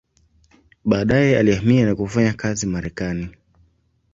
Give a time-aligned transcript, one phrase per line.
[0.85, 3.29] Baadaye alihamia na kufanya kazi Marekani.